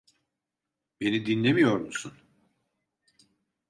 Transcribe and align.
Beni 1.01 1.25
dinlemiyor 1.25 1.77
musun? 1.79 2.13